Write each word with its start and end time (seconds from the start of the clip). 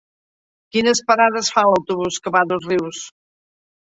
Quines 0.77 1.01
parades 1.09 1.51
fa 1.57 1.65
l'autobús 1.71 2.17
que 2.25 2.35
va 2.37 2.43
a 2.45 2.49
Dosrius? 2.53 3.03